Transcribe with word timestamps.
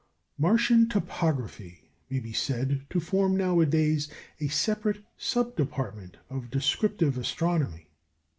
Martian 0.35 0.89
topography 0.89 1.91
may 2.09 2.19
be 2.19 2.33
said 2.33 2.87
to 2.89 2.99
form 2.99 3.37
nowadays 3.37 4.09
a 4.39 4.47
separate 4.47 5.03
sub 5.15 5.55
department 5.55 6.17
of 6.27 6.49
descriptive 6.49 7.19
astronomy. 7.19 7.87